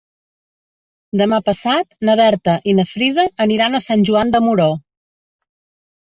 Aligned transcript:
Demà 1.21 1.37
passat 1.49 1.91
na 2.09 2.15
Berta 2.19 2.55
i 2.73 2.73
na 2.79 2.85
Frida 2.91 3.25
aniran 3.45 3.81
a 3.81 3.83
Sant 3.89 4.05
Joan 4.11 4.33
de 4.37 4.41
Moró. 4.47 4.67